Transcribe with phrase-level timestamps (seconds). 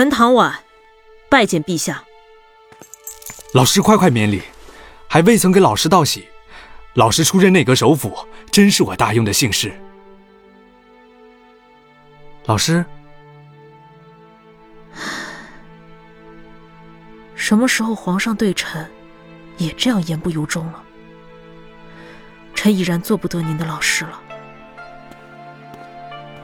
[0.00, 0.58] 陈唐婉，
[1.28, 2.02] 拜见陛下。
[3.52, 4.40] 老师快快免礼，
[5.06, 6.26] 还未曾给老师道喜。
[6.94, 8.16] 老师出任内阁首辅，
[8.50, 9.78] 真是我大用的幸事。
[12.46, 12.82] 老师，
[17.34, 18.90] 什么时候皇上对臣
[19.58, 20.82] 也这样言不由衷了？
[22.54, 24.18] 臣已然做不得您的老师了。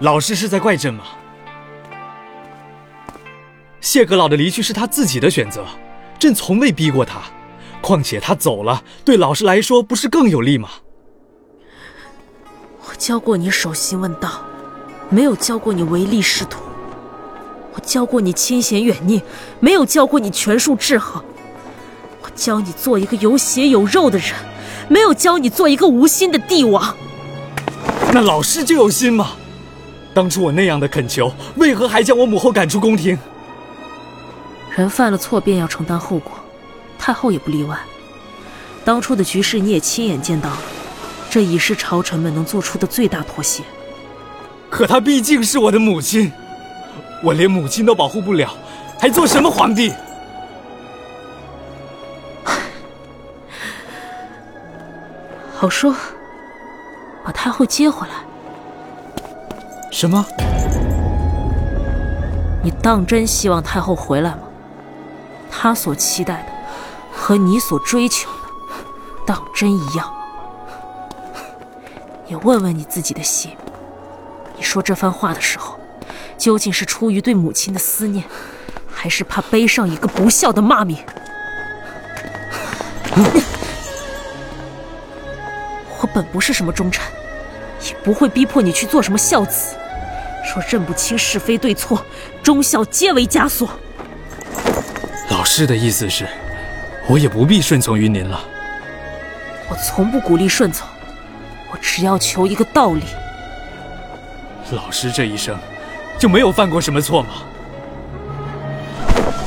[0.00, 1.06] 老师是在怪朕吗？
[3.86, 5.64] 谢阁老的离去是他自己的选择，
[6.18, 7.22] 朕从未逼过他。
[7.80, 10.68] 况且他走了，对老师来说不是更有利吗？
[12.80, 14.44] 我教过你守心问道，
[15.08, 16.58] 没有教过你唯利是图；
[17.74, 19.22] 我教过你清闲远逆，
[19.60, 21.22] 没有教过你权术制衡；
[22.22, 24.32] 我教你做一个有血有肉的人，
[24.88, 26.92] 没有教你做一个无心的帝王。
[28.12, 29.36] 那老师就有心吗？
[30.12, 33.16] 当初我那样的恳求，为何还将我母后赶出宫廷？
[34.76, 36.32] 人犯了错便要承担后果，
[36.98, 37.78] 太后也不例外。
[38.84, 40.58] 当初的局势你也亲眼见到了，
[41.30, 43.62] 这已是朝臣们能做出的最大妥协。
[44.68, 46.30] 可她毕竟是我的母亲，
[47.24, 48.50] 我连母亲都保护不了，
[49.00, 49.94] 还做什么皇帝？
[55.56, 55.94] 好说，
[57.24, 58.12] 把太后接回来。
[59.90, 60.22] 什么？
[62.62, 64.40] 你当真希望太后回来吗？
[65.58, 66.52] 他所期待的，
[67.10, 68.36] 和你所追求的，
[69.26, 70.12] 当真一样？
[72.26, 73.56] 也问问你自己的心，
[74.54, 75.78] 你说这番话的时候，
[76.36, 78.24] 究竟是出于对母亲的思念，
[78.86, 80.98] 还是怕背上一个不孝的骂名？
[85.98, 87.02] 我本不是什么忠臣，
[87.88, 89.74] 也不会逼迫你去做什么孝子。
[90.44, 92.04] 说认不清是非对错，
[92.42, 93.68] 忠孝皆为枷锁。
[95.46, 96.26] 老师的意思是，
[97.06, 98.44] 我也不必顺从于您了。
[99.70, 100.88] 我从不鼓励顺从，
[101.70, 103.04] 我只要求一个道理。
[104.72, 105.56] 老师这一生
[106.18, 107.28] 就没有犯过什么错吗？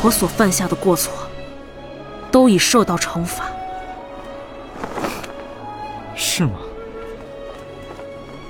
[0.01, 1.11] 我所犯下的过错，
[2.31, 3.43] 都已受到惩罚。
[6.15, 6.53] 是吗？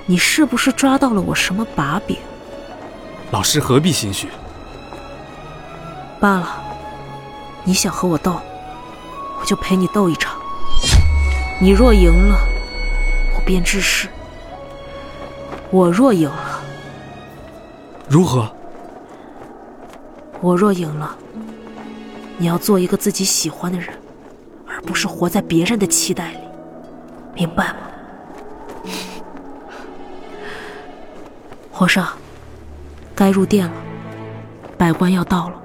[0.06, 2.16] 你是不是抓到了我什么把柄？
[3.32, 4.30] 老师何必心虚？
[6.20, 6.64] 罢了，
[7.64, 8.40] 你想和我斗，
[9.40, 10.38] 我就陪你斗一场。
[11.60, 12.40] 你若赢了，
[13.36, 14.08] 我便致仕；
[15.70, 16.62] 我若赢了，
[18.08, 18.50] 如何？
[20.42, 21.16] 我若赢了，
[22.38, 23.94] 你要做一个自己喜欢的人，
[24.68, 26.40] 而不是活在别人的期待里，
[27.34, 27.76] 明白吗？
[31.72, 32.08] 皇上。
[33.16, 33.74] 该入殿了，
[34.78, 35.59] 百官要到了，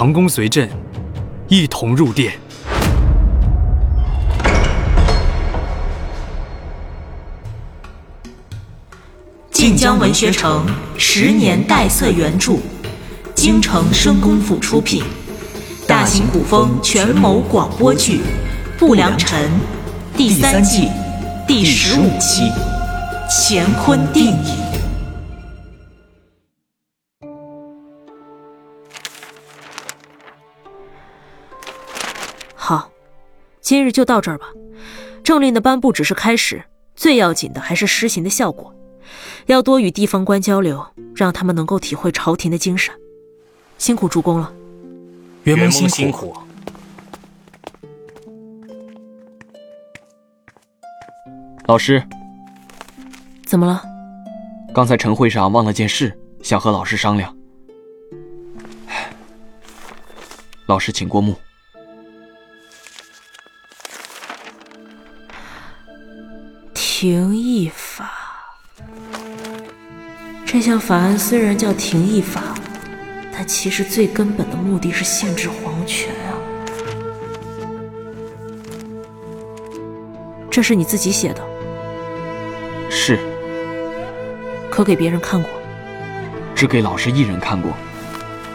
[0.00, 0.70] 唐公随朕
[1.48, 2.32] 一同入殿。
[9.50, 10.64] 晋江文学城
[10.96, 12.58] 十年代岁原著，
[13.34, 15.02] 京城声功府出品，
[15.88, 18.18] 大型古风权谋广播剧
[18.78, 19.50] 《不良臣》
[20.16, 20.88] 第三季
[21.44, 22.52] 第十五期。
[23.28, 24.67] 乾坤定影。
[33.60, 34.46] 今日就到这儿吧。
[35.22, 36.64] 政令的颁布只是开始，
[36.94, 38.74] 最要紧的还是施行的效果。
[39.46, 42.94] 要多与地方官交流，让他们能够体会朝廷的精神。
[43.78, 44.52] 辛苦主公了。
[45.44, 46.34] 元蒙辛苦。
[51.66, 52.02] 老师。
[53.46, 53.82] 怎么了？
[54.74, 57.34] 刚才晨会上忘了件事，想和老师商量。
[60.68, 61.34] 老师，请过目。
[67.00, 68.10] 廷议法，
[70.44, 72.42] 这项法案虽然叫廷议法，
[73.32, 76.34] 但其实最根本的目的是限制皇权啊！
[80.50, 81.40] 这是你自己写的？
[82.90, 83.20] 是。
[84.68, 85.48] 可给别人看过？
[86.52, 87.70] 只给老师一人看过。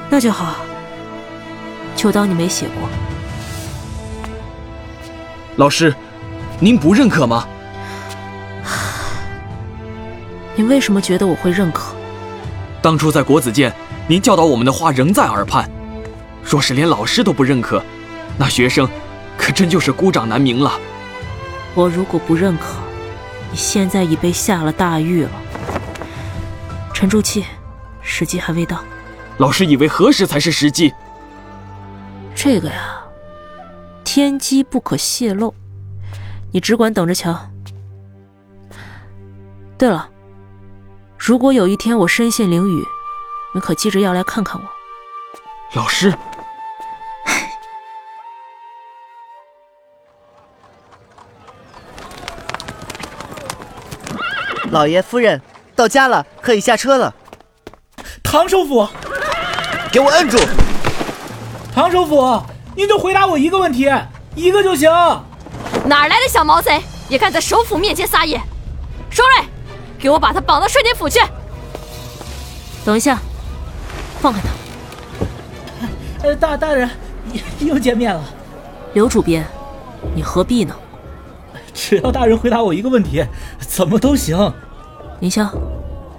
[0.09, 0.57] 那就好，
[1.95, 2.89] 就当你没写过。
[5.55, 5.95] 老师，
[6.59, 7.47] 您不认可吗？
[10.55, 11.95] 你为什么觉得我会认可？
[12.81, 13.73] 当初在国子监，
[14.07, 15.69] 您教导我们的话仍在耳畔。
[16.43, 17.81] 若是连老师都不认可，
[18.37, 18.87] 那学生
[19.37, 20.73] 可真就是孤掌难鸣了。
[21.73, 22.75] 我如果不认可，
[23.49, 25.31] 你现在已被下了大狱了。
[26.93, 27.45] 沉住气，
[28.01, 28.79] 时机还未到。
[29.37, 30.93] 老师以为何时才是时机？
[32.35, 33.01] 这个呀，
[34.03, 35.55] 天机不可泄露，
[36.51, 37.49] 你只管等着瞧。
[39.77, 40.07] 对了，
[41.25, 42.85] 如果有一天我身陷囹圄，
[43.53, 44.67] 你可记着要来看看我。
[45.71, 46.13] 老师，
[54.69, 55.41] 老爷夫人，
[55.77, 57.15] 到家了，可以下车了。
[58.21, 58.85] 唐首府，
[59.93, 60.37] 给我摁住！
[61.73, 62.43] 唐首府，
[62.75, 63.89] 您就回答我一个问题，
[64.35, 64.91] 一个就行。
[65.85, 68.37] 哪来的小毛贼，也敢在首府面前撒野？
[69.09, 69.45] 收瑞，
[70.03, 71.17] 给我把他绑到顺天府去。
[72.83, 73.17] 等一下，
[74.19, 76.27] 放开他。
[76.27, 76.89] 呃，大大人，
[77.59, 78.21] 又见面了。
[78.91, 79.45] 刘主编，
[80.13, 80.75] 你何必呢？
[81.73, 83.23] 只要大人回答我一个问题，
[83.61, 84.37] 怎么都行。
[85.21, 85.49] 林霄，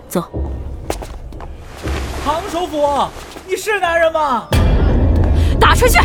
[0.09, 0.25] 走。
[2.25, 3.07] 唐首府，
[3.47, 4.47] 你是男人吗？
[5.61, 5.99] 打出去！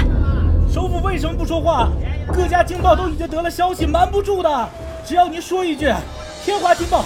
[0.70, 1.88] 首府为什么不说话？
[2.34, 4.70] 各家京报都已经得了消息，瞒不住的。
[5.06, 5.90] 只要您说一句，
[6.44, 7.06] 天华京报，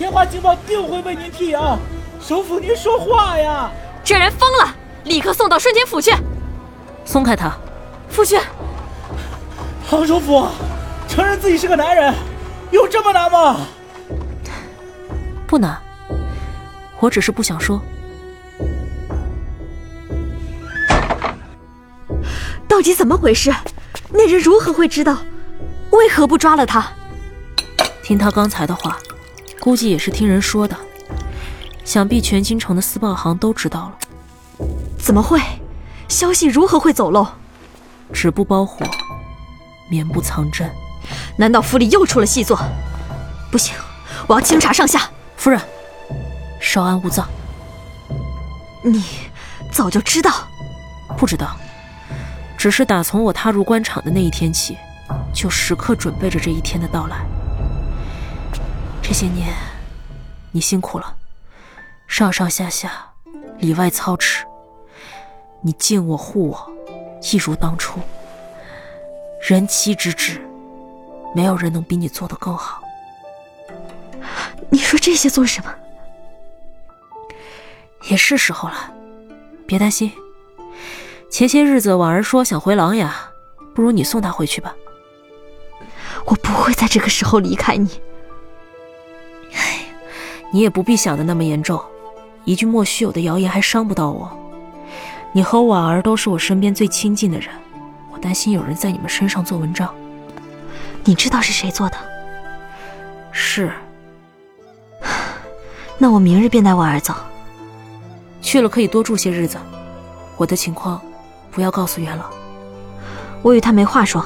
[0.00, 1.78] 天华京报定会为您辟谣。
[2.22, 3.70] 首府，您说话呀！
[4.02, 4.74] 这人疯了，
[5.04, 6.10] 立刻送到顺天府去。
[7.04, 7.54] 松开他，
[8.08, 8.40] 夫君。
[9.86, 10.48] 唐首府，
[11.06, 12.14] 承认自己是个男人，
[12.70, 13.60] 有这么难吗？
[15.46, 15.78] 不难，
[16.98, 17.78] 我只是不想说。
[22.66, 23.54] 到底怎么回事？
[24.08, 25.18] 那人如何会知道？
[25.90, 26.90] 为何不抓了他？
[28.02, 28.96] 听他刚才的话，
[29.60, 30.76] 估计也是听人说的。
[31.84, 34.66] 想必全京城的私报行都知道了。
[34.98, 35.40] 怎么会？
[36.08, 37.26] 消息如何会走漏？
[38.12, 38.84] 纸不包火，
[39.88, 40.68] 棉不藏针。
[41.36, 42.58] 难道府里又出了细作？
[43.50, 43.74] 不行，
[44.26, 45.08] 我要清查上下。
[45.36, 45.60] 夫人，
[46.60, 47.28] 稍安勿躁。
[48.82, 49.04] 你
[49.70, 50.32] 早就知道？
[51.16, 51.56] 不知道。
[52.56, 54.76] 只是打从我踏入官场的那一天起，
[55.32, 57.24] 就时刻准备着这一天的到来。
[59.10, 59.52] 这些年，
[60.52, 61.16] 你辛苦了，
[62.06, 63.10] 上上下下，
[63.58, 64.46] 里外操持，
[65.62, 66.72] 你敬我护我，
[67.32, 67.98] 一如当初。
[69.42, 70.40] 人妻之志，
[71.34, 72.84] 没有人能比你做的更好。
[74.70, 75.74] 你说这些做什么？
[78.08, 78.94] 也是时候了，
[79.66, 80.12] 别担心。
[81.28, 83.10] 前些日子婉儿说想回琅琊，
[83.74, 84.72] 不如你送她回去吧。
[86.26, 88.00] 我不会在这个时候离开你。
[90.50, 91.80] 哎，你也不必想的那么严重，
[92.44, 94.30] 一句莫须有的谣言还伤不到我。
[95.32, 97.48] 你和婉儿都是我身边最亲近的人，
[98.12, 99.88] 我担心有人在你们身上做文章。
[101.04, 101.96] 你知道是谁做的？
[103.32, 103.72] 是。
[105.98, 107.14] 那我明日便带婉儿走。
[108.42, 109.56] 去了可以多住些日子。
[110.36, 111.00] 我的情况。
[111.52, 112.26] 不要告诉元老，
[113.42, 114.24] 我与他没话说。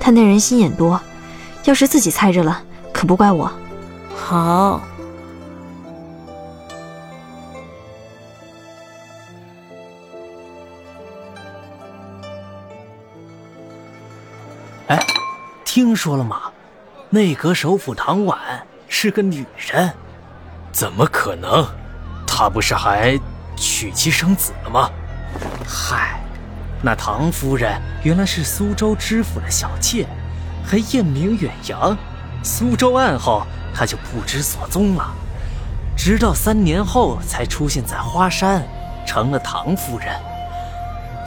[0.00, 1.00] 他那人心眼多，
[1.62, 2.60] 要是自己猜着了，
[2.92, 3.48] 可不怪我。
[4.16, 4.80] 好。
[14.88, 14.98] 哎，
[15.64, 16.50] 听说了吗？
[17.10, 18.38] 内阁首辅唐婉
[18.88, 19.92] 是个女人。
[20.72, 21.66] 怎么可能？
[22.26, 23.20] 她不是还
[23.54, 24.90] 娶妻生子了吗？
[25.66, 26.20] 嗨，
[26.82, 30.06] 那唐夫人原来是苏州知府的小妾，
[30.64, 31.96] 还艳名远扬。
[32.42, 35.12] 苏州暗号，他就不知所踪了，
[35.96, 38.62] 直到三年后才出现在花山，
[39.06, 40.08] 成了唐夫人。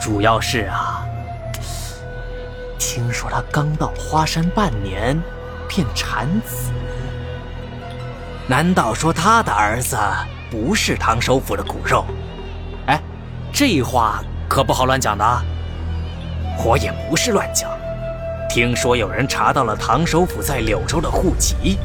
[0.00, 1.04] 主要是啊，
[2.78, 5.20] 听说他刚到花山半年，
[5.68, 6.70] 便产子。
[8.46, 9.96] 难道说他的儿子
[10.50, 12.04] 不是唐首府的骨肉？
[12.86, 13.00] 哎，
[13.52, 14.22] 这话。
[14.48, 15.42] 可不好乱讲的，
[16.64, 17.68] 我也不是乱讲。
[18.48, 21.76] 听说有人查到了唐首府在柳州的户籍，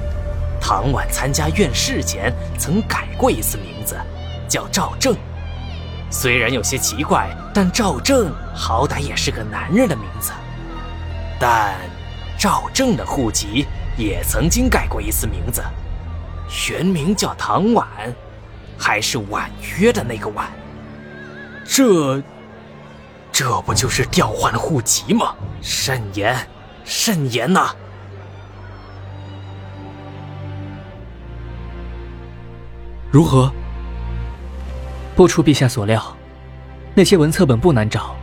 [0.61, 3.97] 唐婉参加院试前曾改过一次名字，
[4.47, 5.15] 叫赵正。
[6.11, 10.31] 虽然有些奇怪，但赵正好歹也是个男人的名字。
[11.39, 11.75] 但
[12.37, 13.65] 赵正的户籍
[13.97, 15.63] 也曾经改过一次名字，
[16.69, 17.87] 原名叫唐婉，
[18.77, 20.47] 还是婉约的那个婉。
[21.65, 22.21] 这。
[23.33, 25.33] 这不就是调换户籍吗？
[25.61, 26.37] 慎言，
[26.83, 27.73] 慎言呐！
[33.11, 33.51] 如何？
[35.17, 36.01] 不出陛下所料，
[36.95, 38.15] 那些文册本不难找，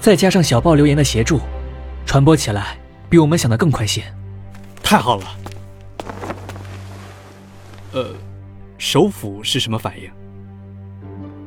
[0.00, 1.38] 再加上小报留言的协助，
[2.06, 2.78] 传播起来
[3.10, 4.02] 比我们想的更快些。
[4.82, 5.24] 太好了！
[7.92, 8.14] 呃，
[8.78, 10.10] 首府是什么反应？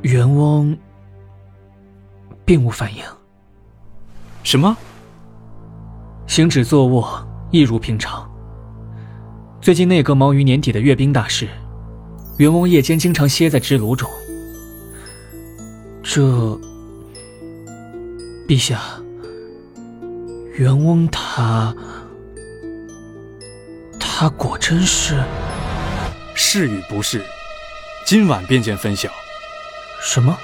[0.03, 0.77] 元翁
[2.45, 3.03] 并无反应。
[4.43, 4.77] 什么？
[6.27, 8.29] 行止坐卧一如平常。
[9.59, 11.47] 最近内阁忙于年底的阅兵大事，
[12.37, 14.07] 袁翁夜间经常歇在支炉中。
[16.03, 16.21] 这，
[18.47, 18.79] 陛下，
[20.53, 21.75] 袁翁他，
[23.99, 25.23] 他果真是？
[26.35, 27.25] 是与不是，
[28.05, 29.09] 今晚便见分晓。
[29.99, 30.37] 什么？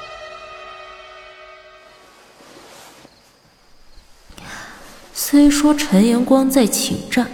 [5.13, 7.29] 虽说陈延光在请战，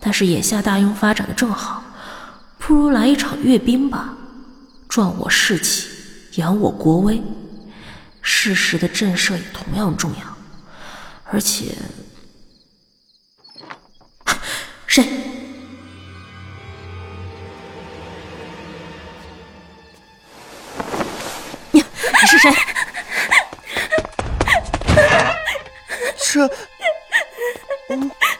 [0.00, 1.81] 但是眼下大雍发展的正好，
[2.64, 4.16] 不如来一场阅兵吧，
[4.88, 5.88] 壮我士气，
[6.36, 7.20] 扬我国威。
[8.22, 10.18] 适时的震慑也同样重要，
[11.24, 11.74] 而且，
[14.86, 15.04] 谁？
[21.72, 22.50] 你你是谁？
[26.16, 26.48] 这，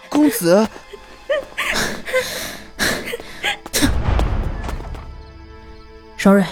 [0.09, 0.67] 公子，
[6.23, 6.45] 双瑞，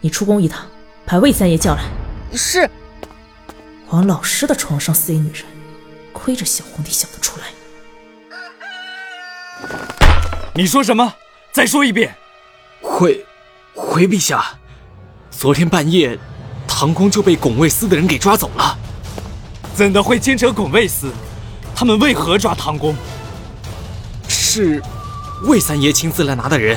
[0.00, 0.66] 你出宫一趟，
[1.06, 1.84] 把魏三爷叫来。
[2.34, 2.68] 是。
[3.90, 5.44] 往老师的床上塞女人，
[6.12, 7.46] 亏着小皇帝想得出来。
[10.54, 11.14] 你说什么？
[11.52, 12.16] 再说一遍。
[12.80, 13.24] 回，
[13.76, 14.58] 回陛下，
[15.30, 16.18] 昨天半夜，
[16.66, 18.76] 唐宫就被拱卫司的人给抓走了。
[19.72, 21.12] 怎的会牵扯拱卫司？
[21.76, 22.96] 他们为何抓唐宫？
[24.26, 24.82] 是
[25.44, 26.76] 魏三爷亲自来拿的人，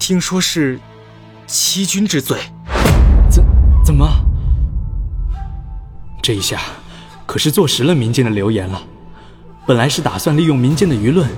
[0.00, 0.80] 听说是
[1.46, 2.38] 欺君之罪。
[3.30, 3.44] 怎
[3.84, 4.08] 怎么？
[6.22, 6.58] 这一下
[7.26, 8.82] 可是坐实了民间的流言了。
[9.66, 11.28] 本来是打算利用民间的舆论，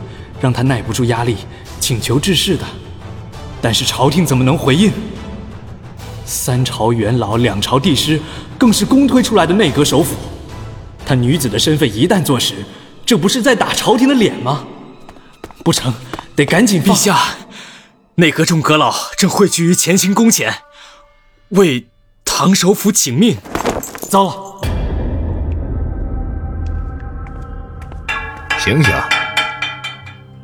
[0.40, 1.36] 让他耐不住压力，
[1.80, 2.64] 请求治世的。
[3.60, 4.92] 但是朝廷怎么能回应？
[6.25, 8.20] 三朝元老，两朝帝师，
[8.58, 10.14] 更是公推出来的内阁首辅。
[11.04, 12.54] 他女子的身份一旦坐实，
[13.04, 14.64] 这不是在打朝廷的脸吗？
[15.64, 15.92] 不成，
[16.34, 17.16] 得赶紧陛下。
[18.18, 20.62] 内阁众阁老正汇聚于乾清宫前，
[21.50, 21.87] 为
[22.25, 23.37] 唐首辅请命。
[24.08, 24.61] 糟了！
[28.58, 28.94] 醒醒！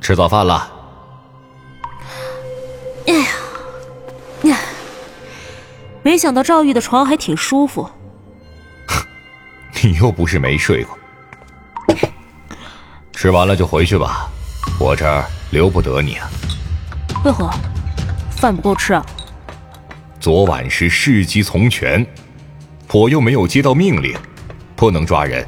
[0.03, 0.71] 吃早饭了。
[3.07, 3.27] 哎呀，
[4.43, 4.59] 呀！
[6.03, 7.91] 没想到赵玉的床还挺舒服。
[9.83, 10.99] 你又不是没睡过。
[13.15, 14.29] 吃完了就回去吧，
[14.79, 16.29] 我这儿留不得你啊。
[17.25, 17.51] 为何？
[18.31, 19.05] 饭不够吃啊？
[20.19, 22.05] 昨晚是事机从权，
[22.93, 24.17] 我又没有接到命令，
[24.75, 25.47] 不能抓人。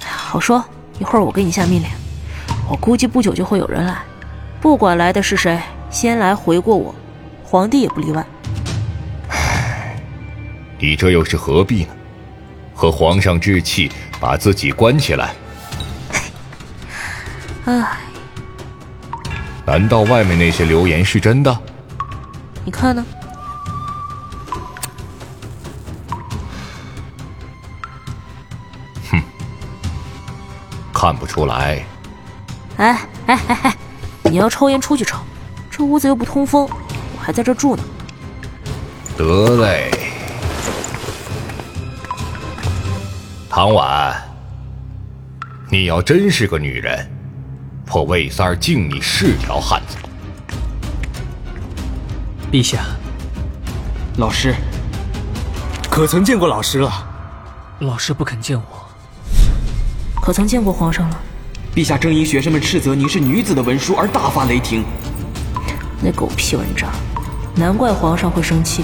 [0.00, 0.64] 好说。
[0.98, 1.88] 一会儿我给你下命令，
[2.70, 4.02] 我估计不久就会有人来，
[4.60, 5.58] 不管来的是谁，
[5.90, 6.94] 先来回过我，
[7.42, 8.24] 皇帝也不例外。
[9.30, 9.96] 唉，
[10.78, 11.88] 你这又是何必呢？
[12.72, 15.34] 和皇上置气，把自己关起来。
[17.64, 17.98] 唉，
[19.72, 21.58] 难道外面那些流言是真的？
[22.62, 23.02] 你看呢？
[29.10, 29.22] 哼
[30.92, 31.82] 看不出来。
[32.76, 33.76] 哎哎哎哎，
[34.24, 35.16] 你要抽烟出去抽，
[35.70, 36.68] 这屋子又不通风，
[37.16, 37.82] 我还在这住呢。
[39.16, 39.90] 得嘞。
[43.48, 44.14] 唐婉，
[45.70, 47.10] 你要真是个女人，
[47.94, 49.98] 我魏三儿敬你是条汉子。
[52.50, 52.86] 陛下，
[54.16, 54.54] 老师，
[55.90, 56.90] 可曾见过老师了？
[57.80, 58.64] 老师不肯见我。
[60.22, 61.20] 可曾见过皇上了？
[61.74, 64.82] 陛下正因学生们斥责您是女子的文书而大发雷霆。
[66.02, 66.90] 那狗屁文章，
[67.54, 68.82] 难怪皇上会生气。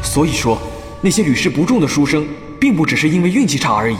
[0.00, 0.56] 所以说，
[1.00, 2.24] 那些屡试不中的书生，
[2.60, 3.98] 并不只是因为运气差而已。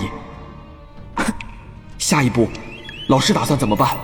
[1.17, 1.25] 哼，
[1.99, 2.49] 下一步，
[3.09, 3.97] 老师打算怎么办？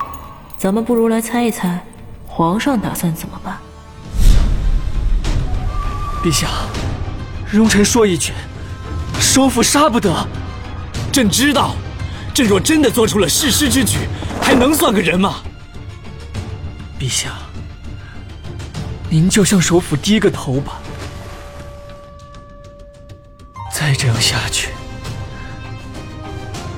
[0.57, 1.85] 咱们不如来猜一猜，
[2.27, 3.59] 皇上打算怎么办？
[6.23, 6.49] 陛下，
[7.51, 8.33] 容臣说一句，
[9.21, 10.27] 首府杀不得。
[11.13, 11.75] 朕知道。
[12.35, 14.09] 朕若真的做出了弑师之举，
[14.43, 15.37] 还能算个人吗？
[16.99, 17.31] 陛下，
[19.09, 20.81] 您就向首府低个头吧。
[23.73, 24.71] 再这样下去，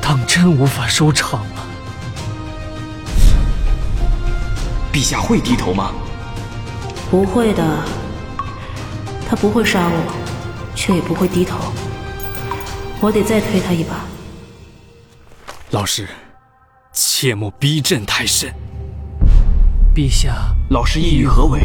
[0.03, 1.47] 当真无法收场。
[4.97, 5.93] 陛下会低头吗？
[7.11, 7.63] 不会的，
[9.29, 10.13] 他不会杀我，
[10.75, 11.59] 却也不会低头。
[12.99, 14.07] 我得再推他一把。
[15.73, 16.09] 老师，
[16.95, 18.51] 切莫逼朕太甚。
[19.95, 20.35] 陛下，
[20.71, 21.61] 老师意欲何为？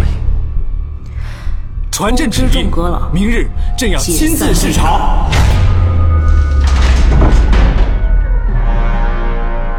[1.89, 2.67] 传朕旨意，
[3.13, 5.29] 明日朕要亲自视朝。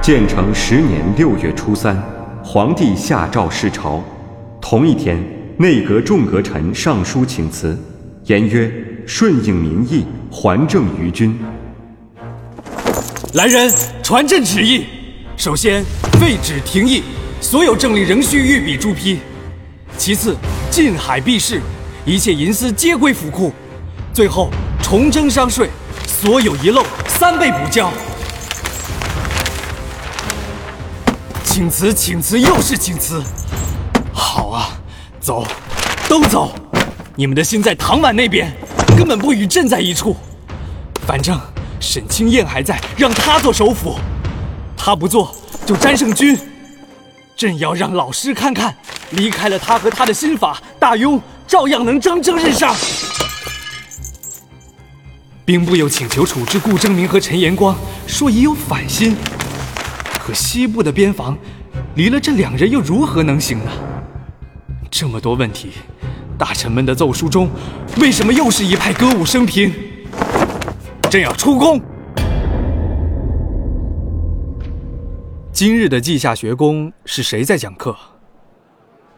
[0.00, 2.02] 建成十年六月初三，
[2.44, 4.02] 皇帝下诏视朝。
[4.60, 5.16] 同一天，
[5.58, 7.78] 内阁众阁臣上书请辞，
[8.24, 8.70] 言曰
[9.06, 11.38] ：“顺应民意，还政于君。”
[13.34, 13.72] 来人，
[14.02, 14.84] 传朕旨意。
[15.36, 15.84] 首先
[16.20, 17.02] 废止廷议，
[17.40, 19.18] 所有政令仍需御笔朱批。
[19.96, 20.36] 其次，
[20.68, 21.60] 禁海避市，
[22.04, 23.52] 一切银私皆归府库。
[24.12, 24.50] 最后，
[24.82, 25.70] 重征商税，
[26.06, 27.90] 所有遗漏三倍补交。
[31.54, 33.22] 请辞，请辞，又是请辞。
[34.10, 34.70] 好啊，
[35.20, 35.46] 走，
[36.08, 36.50] 都走。
[37.14, 38.50] 你们的心在唐婉那边，
[38.96, 40.16] 根本不与朕在一处。
[41.06, 41.38] 反正
[41.78, 43.98] 沈清燕还在，让他做首辅。
[44.78, 46.38] 他不做，就詹胜军。
[47.36, 48.74] 朕要让老师看看，
[49.10, 52.74] 离开了他和他的心法，大庸照样能蒸蒸日上。
[55.44, 59.14] 兵部又请求处置顾征明和陈延光，说已有反心。
[60.24, 61.36] 可西部的边防，
[61.96, 63.72] 离了这两人又如何能行呢？
[64.88, 65.72] 这么多问题，
[66.38, 67.50] 大臣们的奏书中，
[67.98, 69.74] 为什么又是一派歌舞升平？
[71.10, 71.80] 朕要出宫。
[75.52, 77.96] 今日的稷下学宫是谁在讲课？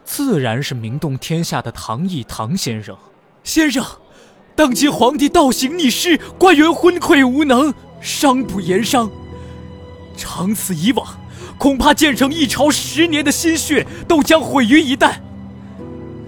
[0.03, 2.97] 自然是名动天下的唐毅唐先生。
[3.43, 3.85] 先生，
[4.55, 7.71] 当今皇帝倒行逆施，官员昏聩无能，
[8.01, 9.07] 商不言商。
[10.15, 11.05] 长此以往，
[11.57, 15.15] 恐怕建成一朝十年的心血都将毁于一旦。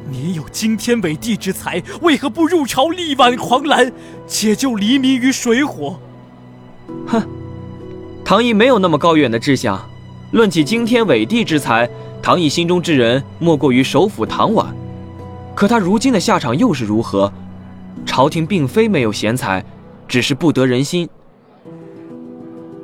[0.09, 3.91] 您有惊天伟地之才，为何不入朝力挽狂澜，
[4.25, 5.99] 解救黎民于水火？
[7.05, 7.21] 哼，
[8.23, 9.79] 唐毅没有那么高远的志向。
[10.31, 11.89] 论起惊天伟地之才，
[12.21, 14.73] 唐毅心中之人莫过于首辅唐婉。
[15.55, 17.31] 可他如今的下场又是如何？
[18.05, 19.63] 朝廷并非没有贤才，
[20.07, 21.09] 只是不得人心。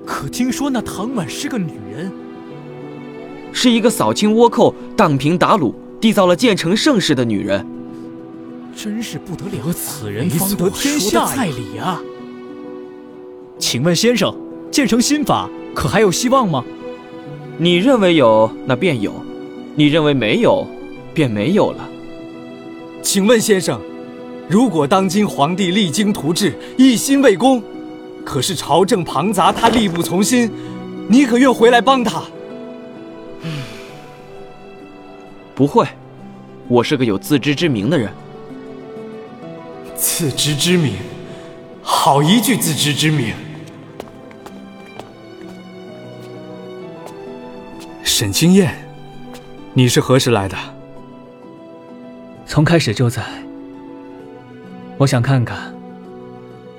[0.05, 2.11] 可听说那唐婉是个女人，
[3.51, 7.65] 是一个扫清倭寇、荡平鞑虏、缔造了建成盛世的女人。
[8.75, 9.71] 真是不得了！
[9.71, 12.01] 此人方得天下在理啊！
[13.59, 14.35] 请问先生，
[14.71, 16.65] 建成新法可还有希望吗？
[17.57, 19.11] 你认为有，那便有；
[19.75, 20.67] 你认为没有，
[21.13, 21.87] 便没有了。
[23.03, 23.79] 请问先生，
[24.49, 27.61] 如果当今皇帝励精图治，一心为公，
[28.25, 30.51] 可是朝政庞杂，他力不从心，
[31.07, 32.23] 你可愿回来帮他？
[35.53, 35.85] 不会，
[36.67, 38.11] 我是个有自知之明的人。
[39.95, 40.95] 自知之明，
[41.81, 43.33] 好一句自知之明。
[48.03, 48.73] 沈清燕，
[49.73, 50.57] 你是何时来的？
[52.45, 53.23] 从开始就在。
[54.97, 55.72] 我想看看，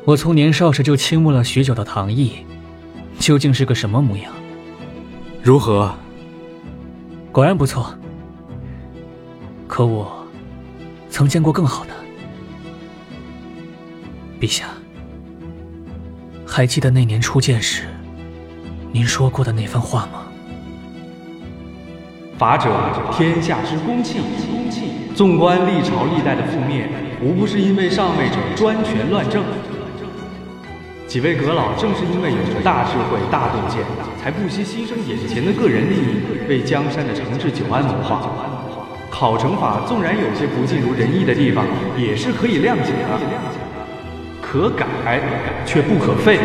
[0.06, 2.32] 我从年少时就倾慕了许久的唐毅，
[3.18, 4.30] 究竟是个什么模样？
[5.42, 5.94] 如何？
[7.32, 7.94] 果然不错。
[9.66, 10.26] 可我
[11.08, 11.90] 曾见过更好的。
[14.38, 14.66] 陛下，
[16.46, 17.84] 还记得那年初见时，
[18.92, 20.26] 您说过的那番话吗？
[22.36, 22.70] 法者，
[23.10, 24.18] 天下之公器。
[25.14, 26.90] 纵观历朝历代的覆灭，
[27.22, 29.44] 无不是因为上位者专权乱政。
[31.14, 33.85] 几位阁老正是因为有着大智慧、大洞见，
[34.20, 38.20] 才不惜牺牲眼前的个人利益，为江山的长治久安谋划。
[39.12, 41.64] 考成法纵然有些不尽如人意的地方，
[41.96, 43.20] 也是可以谅解的。
[44.42, 45.20] 可改，
[45.64, 46.37] 却不可废。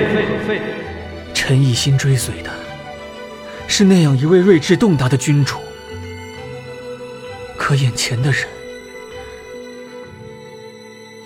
[1.33, 2.51] 臣一心追随的
[3.67, 5.57] 是那样一位睿智洞达的君主。
[7.57, 8.47] 可眼前的人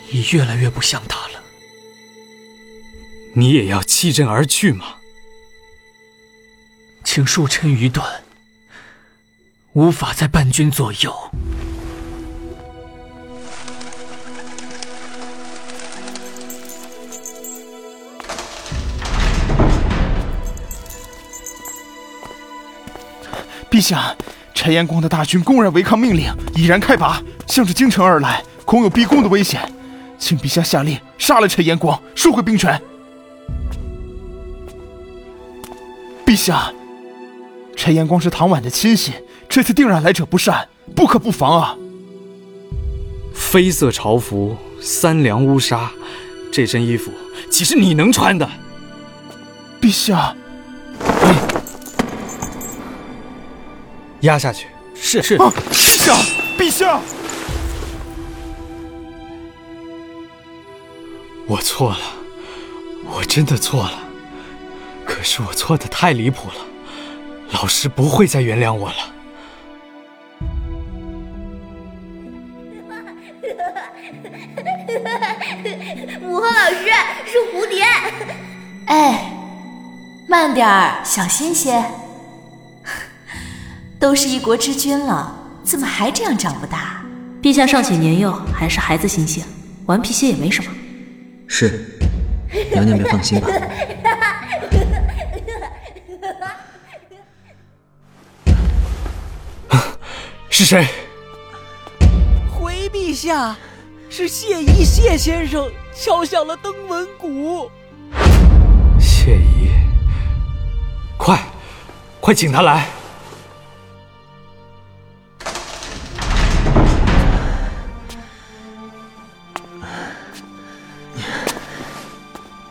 [0.09, 1.32] 已越来越不像他了。
[3.35, 4.85] 你也要弃朕而去吗？
[7.03, 8.05] 请恕臣愚钝，
[9.73, 11.13] 无法在伴君左右。
[23.69, 24.15] 陛下。
[24.55, 29.59] 陈延光的大军公然违抗命令，已然开拔，向着京城而来，恐有逼宫的危险，
[30.17, 32.81] 请陛下下令杀了陈延光，收回兵权。
[36.33, 36.73] 陛下，
[37.75, 39.13] 陈延光是唐婉的亲信，
[39.47, 41.77] 这次定然来者不善，不可不防啊！
[43.35, 45.91] 绯色朝服，三梁乌纱，
[46.51, 47.11] 这身衣服
[47.51, 48.49] 岂是你能穿的？
[49.79, 50.35] 陛下。
[54.21, 54.65] 压下去，
[54.95, 55.37] 是是。
[55.37, 56.15] 陛下，
[56.57, 56.99] 陛下！
[61.45, 61.99] 我错了，
[63.05, 64.02] 我真的错了。
[65.23, 66.55] 可是我错的太离谱了，
[67.53, 68.95] 老师不会再原谅我了。
[76.21, 76.89] 母后老师
[77.25, 77.85] 是蝴蝶。
[78.87, 79.31] 哎，
[80.27, 81.81] 慢点儿，小心些。
[83.97, 85.33] 都是一国之君了，
[85.63, 87.01] 怎么还这样长不大？
[87.41, 89.41] 陛下尚且年幼，还是孩子心性，
[89.85, 90.69] 顽皮些也没什么。
[91.47, 91.97] 是，
[92.73, 93.47] 娘娘别放心吧。
[100.63, 100.87] 是谁？
[102.49, 103.53] 回陛下，
[104.09, 107.69] 是谢仪谢先生敲响了登门鼓。
[108.97, 109.67] 谢仪，
[111.17, 111.37] 快，
[112.21, 112.87] 快请他来。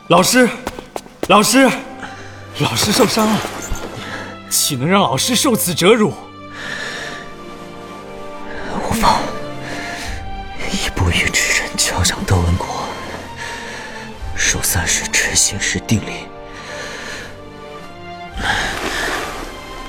[0.09, 0.49] 老师，
[1.29, 1.71] 老师，
[2.61, 3.39] 老师受伤了，
[4.49, 6.15] 岂能让老师受此折辱？
[11.13, 12.67] 与之人敲响斗文鼓，
[14.35, 16.27] 数三十执行时定力。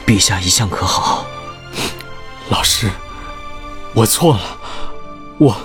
[0.05, 1.25] 陛下一向可好？
[2.49, 2.89] 老师，
[3.93, 4.57] 我错了，
[5.37, 5.55] 我。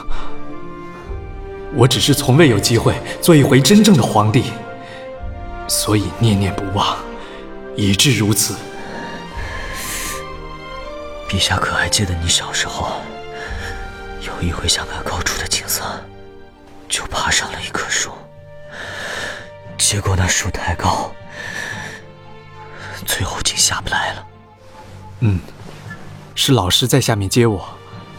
[1.75, 4.45] 我只是从未有机会做一回真正的皇帝，
[5.69, 6.97] 所以念念不忘，
[7.77, 8.57] 以致如此。
[11.29, 12.91] 陛下可还记得你小时候，
[14.21, 15.83] 有一回想看高处的景色，
[16.89, 18.11] 就爬上了一棵树，
[19.77, 21.13] 结果那树太高，
[23.07, 24.27] 最后竟下不来了。
[25.21, 25.41] 嗯，
[26.35, 27.69] 是老师在下面接我，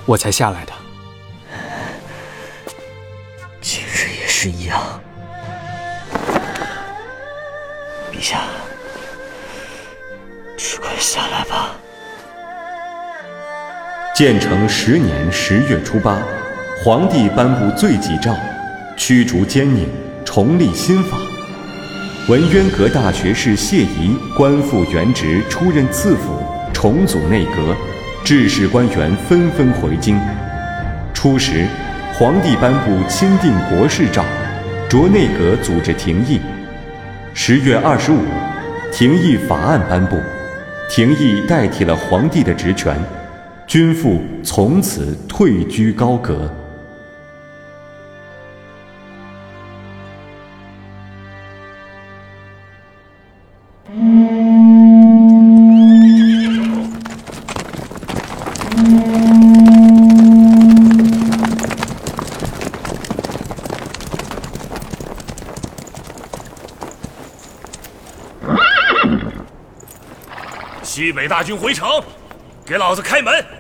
[0.06, 0.74] 我才下来的。
[3.62, 5.02] 今日也是一样，
[8.12, 8.42] 陛下，
[10.58, 11.76] 只快下来吧。
[14.20, 16.22] 建成十年十月初八，
[16.84, 18.36] 皇帝颁布罪己诏，
[18.98, 19.86] 驱逐奸佞，
[20.26, 21.18] 重立新法。
[22.28, 27.74] 文渊阁大学士谢仪官复原职，出任次府，重组内阁，
[28.26, 30.20] 致使官员纷纷回京。
[31.14, 31.66] 初时。
[32.14, 34.26] 皇帝颁布钦定国事诏，
[34.90, 36.42] 着内阁组织廷议。
[37.34, 38.20] 十月二十五，
[38.92, 40.18] 廷议法案颁布，
[40.90, 42.94] 廷议代替了皇帝的职权，
[43.70, 46.52] 君父从此退居高阁。
[70.82, 71.88] 西北大军回城，
[72.66, 73.59] 给老子开门！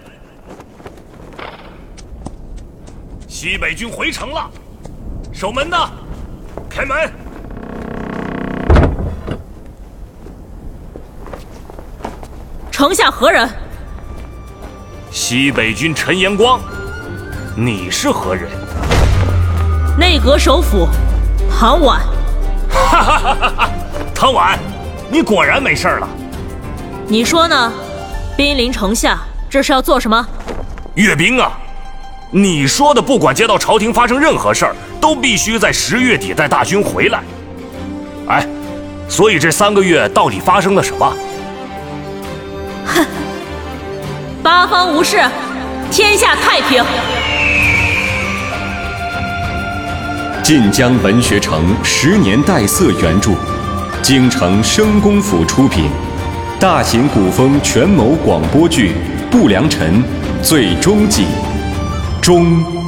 [3.41, 4.51] 西北军回城了，
[5.31, 5.89] 守门的，
[6.69, 7.09] 开门！
[12.69, 13.49] 城下何人？
[15.09, 16.59] 西北军陈延光，
[17.55, 18.49] 你是何人？
[19.97, 20.85] 内阁首辅
[21.49, 22.01] 唐婉。
[22.69, 23.69] 哈哈哈哈哈！
[24.13, 24.59] 唐婉，
[25.09, 26.09] 你果然没事了。
[27.07, 27.71] 你说呢？
[28.35, 30.27] 兵临城下，这是要做什么？
[30.95, 31.57] 阅兵啊！
[32.31, 37.23] 你说的，不管接到朝廷发生任何事儿，都必须在十月底带大军回来。
[38.27, 38.47] 哎，
[39.07, 41.11] 所以这三个月到底发生了什么？
[42.85, 43.03] 哼，
[44.43, 45.17] 八方无事，
[45.89, 46.83] 天下太平。
[50.43, 53.31] 晋江文学城十年代色原著，
[54.03, 55.89] 京城声功府出品。
[56.59, 58.91] 大型古风权谋广播剧
[59.31, 60.03] 《不良臣》
[60.43, 61.25] 最终季
[62.29, 62.78] 中。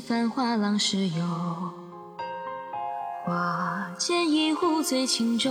[0.00, 1.24] 繁华浪世游。
[3.24, 5.50] 花间一壶醉轻舟，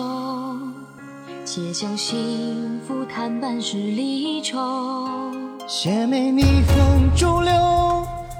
[1.45, 4.57] 且将幸福谈半世离愁。
[5.67, 7.51] 斜眉逆风逐流，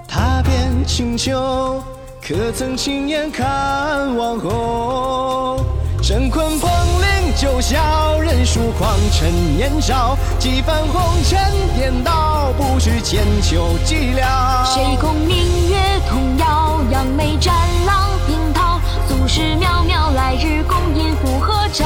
[0.08, 1.82] 踏遍青丘，
[2.22, 5.60] 可曾亲眼看王后？
[6.02, 10.18] 震坤碰灵九霄，人数狂尘年少。
[10.40, 11.40] 几番红尘
[11.76, 14.24] 颠倒，不识千秋寂寥。
[14.66, 16.82] 谁共明月同摇？
[16.90, 17.54] 扬眉战
[17.86, 18.80] 浪平涛。
[19.08, 21.86] 纵使渺渺，来日共饮复合照。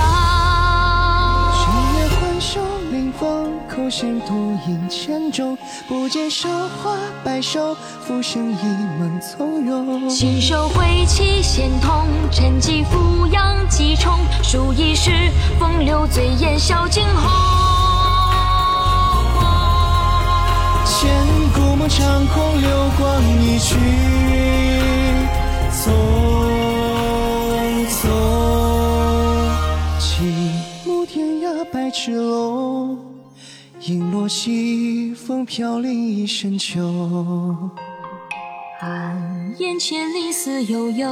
[1.57, 5.57] 玄月环袖临风，口弦独饮千钟。
[5.87, 8.65] 不见韶华白首，浮生一
[8.99, 10.07] 梦从容。
[10.09, 14.19] 亲手挥起仙童，趁机俯仰几重。
[14.43, 15.11] 数一世，
[15.59, 17.60] 风流醉眼笑惊鸿。
[20.85, 21.09] 千
[21.53, 23.75] 古梦长空，流光一去
[25.71, 25.83] 匆
[27.89, 27.99] 匆。
[29.99, 30.23] 极
[30.85, 32.97] 目天涯百尺楼，
[33.81, 36.79] 影落西风飘零一身秋。
[38.81, 41.07] 暗烟千里思悠悠，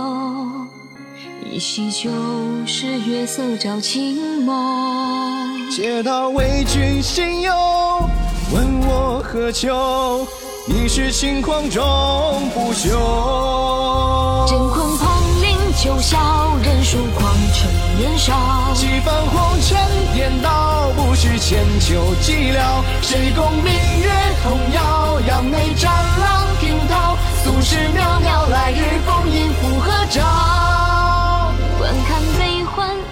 [1.51, 2.09] 一袭旧
[2.65, 5.69] 时月色照青眸。
[5.69, 7.53] 借道为君心忧，
[8.51, 10.25] 问我何求？
[10.67, 11.83] 一世轻狂终
[12.53, 12.89] 不休。
[14.47, 16.17] 震坤碰灵九霄，
[16.63, 18.33] 人数狂尘年少。
[18.73, 19.77] 几番红尘
[20.15, 22.83] 颠倒，不需千秋寂寥。
[23.01, 24.09] 谁共明月
[24.43, 25.19] 同摇？
[25.27, 27.17] 扬眉战浪平涛。
[27.43, 31.53] 俗世渺渺，来日风影复何照。
[31.77, 32.21] 观看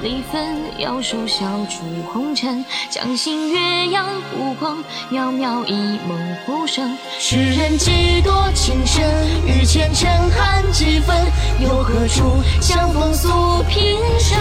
[0.08, 1.80] 悲欢离分，摇手笑逐
[2.14, 2.64] 红尘。
[2.90, 5.74] 将心月阳不碰，渺渺一
[6.08, 6.98] 梦浮生。
[7.20, 9.04] 世人几多情深，
[9.46, 11.14] 与前尘寒几分，
[11.60, 13.28] 又何处相逢诉
[13.64, 14.40] 平生？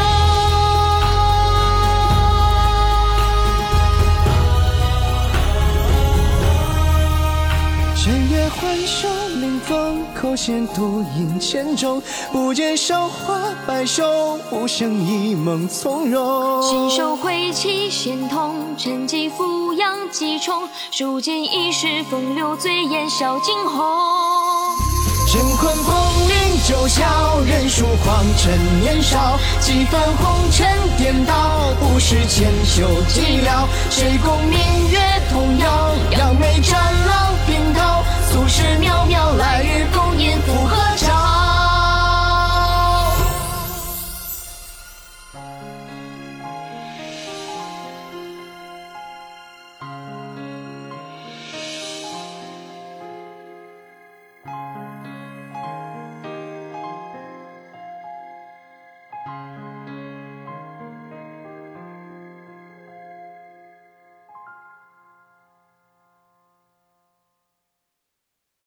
[7.97, 9.26] 玄月环袖临
[9.67, 12.01] 风，口弦独饮千钟。
[12.33, 16.63] 不见韶华白首，浮生一梦从容。
[16.63, 20.69] 亲手挥起仙童，趁机俯仰几重。
[20.91, 23.83] 数尽一世风流醉眼笑惊鸿。
[25.29, 25.95] 乾坤风
[26.29, 26.35] 云
[26.67, 29.37] 九霄，人数狂尘年少。
[29.61, 33.67] 几番红尘颠倒，不识千秋寂寥。
[33.91, 34.59] 谁共明
[34.91, 35.95] 月同摇？
[36.13, 37.26] 扬眉战浪。
[38.57, 40.86] 俗世渺渺，来日共饮复合